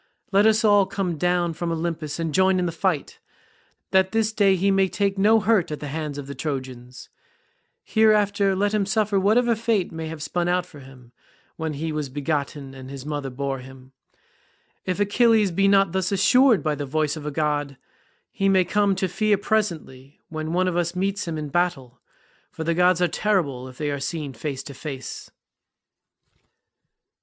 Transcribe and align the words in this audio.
Let 0.31 0.47
us 0.47 0.65
all 0.65 0.87
come 0.87 1.15
down 1.19 1.53
from 1.53 1.71
Olympus 1.71 2.17
and 2.19 2.33
join 2.33 2.57
in 2.57 2.65
the 2.65 2.71
fight, 2.71 3.19
that 3.91 4.13
this 4.13 4.33
day 4.33 4.55
he 4.55 4.71
may 4.71 4.87
take 4.87 5.15
no 5.15 5.39
hurt 5.39 5.69
at 5.71 5.79
the 5.79 5.89
hands 5.89 6.17
of 6.17 6.25
the 6.25 6.33
Trojans. 6.33 7.07
Hereafter 7.83 8.55
let 8.55 8.73
him 8.73 8.87
suffer 8.87 9.19
whatever 9.19 9.55
fate 9.55 9.91
may 9.91 10.07
have 10.07 10.23
spun 10.23 10.47
out 10.47 10.65
for 10.65 10.79
him 10.79 11.11
when 11.55 11.73
he 11.73 11.91
was 11.91 12.09
begotten 12.09 12.73
and 12.73 12.89
his 12.89 13.05
mother 13.05 13.29
bore 13.29 13.59
him. 13.59 13.91
If 14.85 14.99
Achilles 14.99 15.51
be 15.51 15.67
not 15.67 15.91
thus 15.91 16.11
assured 16.11 16.63
by 16.63 16.73
the 16.73 16.87
voice 16.87 17.15
of 17.15 17.27
a 17.27 17.31
god, 17.31 17.77
he 18.31 18.49
may 18.49 18.65
come 18.65 18.95
to 18.95 19.07
fear 19.07 19.37
presently 19.37 20.19
when 20.29 20.51
one 20.51 20.67
of 20.67 20.75
us 20.75 20.95
meets 20.95 21.27
him 21.27 21.37
in 21.37 21.49
battle, 21.49 22.01
for 22.49 22.63
the 22.63 22.73
gods 22.73 23.03
are 23.03 23.07
terrible 23.07 23.67
if 23.67 23.77
they 23.77 23.91
are 23.91 23.99
seen 23.99 24.33
face 24.33 24.63
to 24.63 24.73
face." 24.73 25.29